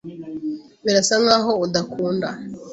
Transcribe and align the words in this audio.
Birasa 0.83 1.15
nkaho 1.23 1.51
udakunda. 1.65 2.29